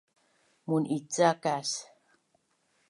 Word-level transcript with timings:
Mun’ica 0.67 1.29
kas 1.43 1.69